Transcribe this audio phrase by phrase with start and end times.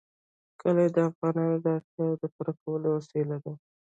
[0.61, 3.53] کلي د افغانانو د اړتیاوو د پوره کولو وسیله ده.